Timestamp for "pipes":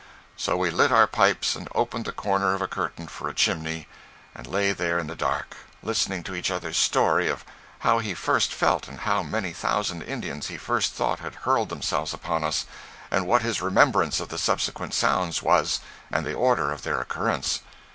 1.05-1.55